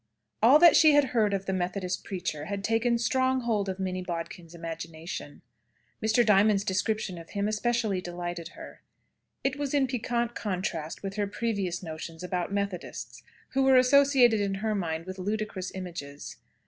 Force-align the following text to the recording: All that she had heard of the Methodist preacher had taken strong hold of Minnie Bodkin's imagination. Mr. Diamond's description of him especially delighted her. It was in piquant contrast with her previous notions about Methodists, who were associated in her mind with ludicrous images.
All 0.41 0.57
that 0.57 0.75
she 0.75 0.93
had 0.93 1.03
heard 1.13 1.31
of 1.31 1.45
the 1.45 1.53
Methodist 1.53 2.03
preacher 2.03 2.45
had 2.45 2.63
taken 2.63 2.97
strong 2.97 3.41
hold 3.41 3.69
of 3.69 3.77
Minnie 3.79 4.01
Bodkin's 4.01 4.55
imagination. 4.55 5.43
Mr. 6.01 6.25
Diamond's 6.25 6.63
description 6.63 7.19
of 7.19 7.29
him 7.29 7.47
especially 7.47 8.01
delighted 8.01 8.53
her. 8.57 8.81
It 9.43 9.57
was 9.57 9.75
in 9.75 9.85
piquant 9.85 10.33
contrast 10.33 11.03
with 11.03 11.17
her 11.17 11.27
previous 11.27 11.83
notions 11.83 12.23
about 12.23 12.51
Methodists, 12.51 13.21
who 13.49 13.61
were 13.61 13.77
associated 13.77 14.41
in 14.41 14.55
her 14.55 14.73
mind 14.73 15.05
with 15.05 15.19
ludicrous 15.19 15.71
images. 15.75 16.37